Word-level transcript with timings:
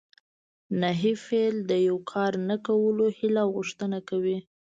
نهي 0.81 1.13
فعل 1.25 1.55
د 1.69 1.71
یو 1.89 1.97
کار 2.11 2.31
نه 2.49 2.55
کولو 2.67 3.05
هیله 3.19 3.41
او 3.45 3.49
غوښتنه 3.57 3.97
کوي. 4.09 4.37